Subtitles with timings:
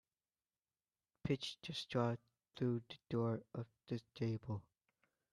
[1.23, 2.15] Pitch the straw
[2.55, 4.63] through the door of the stable.